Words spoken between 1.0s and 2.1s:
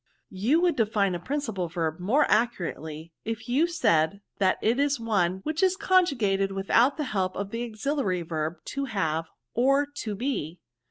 a principal verb